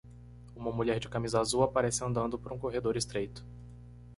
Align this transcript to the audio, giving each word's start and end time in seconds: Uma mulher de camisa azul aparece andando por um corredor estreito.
Uma 0.55 0.71
mulher 0.71 0.97
de 0.99 1.07
camisa 1.07 1.39
azul 1.39 1.61
aparece 1.61 2.03
andando 2.03 2.39
por 2.39 2.51
um 2.51 2.57
corredor 2.57 2.97
estreito. 2.97 3.45